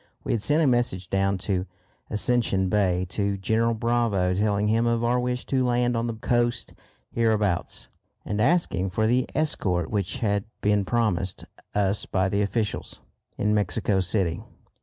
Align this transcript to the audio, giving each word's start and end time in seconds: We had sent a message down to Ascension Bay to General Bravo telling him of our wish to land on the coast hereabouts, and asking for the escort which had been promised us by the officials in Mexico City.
We 0.23 0.31
had 0.31 0.41
sent 0.41 0.63
a 0.63 0.65
message 0.65 1.11
down 1.11 1.37
to 1.45 1.67
Ascension 2.09 2.69
Bay 2.69 3.05
to 3.09 3.37
General 3.37 3.75
Bravo 3.75 4.33
telling 4.33 4.67
him 4.67 4.87
of 4.87 5.03
our 5.03 5.19
wish 5.19 5.45
to 5.45 5.63
land 5.63 5.95
on 5.95 6.07
the 6.07 6.15
coast 6.15 6.73
hereabouts, 7.11 7.87
and 8.25 8.41
asking 8.41 8.89
for 8.89 9.05
the 9.05 9.27
escort 9.35 9.91
which 9.91 10.17
had 10.17 10.45
been 10.61 10.85
promised 10.85 11.45
us 11.75 12.07
by 12.07 12.29
the 12.29 12.41
officials 12.41 12.99
in 13.37 13.53
Mexico 13.53 13.99
City. 13.99 14.41